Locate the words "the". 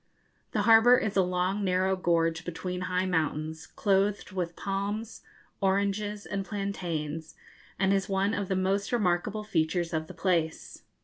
0.53-0.63, 8.47-8.55, 10.07-10.15